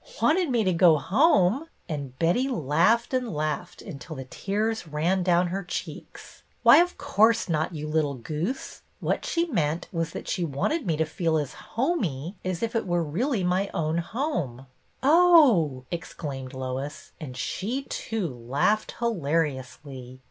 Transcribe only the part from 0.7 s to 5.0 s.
go home!" and Betty laughed and laughed until the tears